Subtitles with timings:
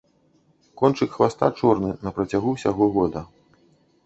[0.81, 3.21] Кончык хваста чорны на працягу ўсяго года.